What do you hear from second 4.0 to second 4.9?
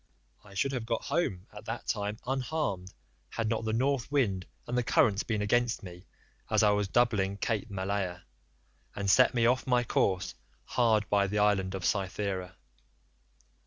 wind and the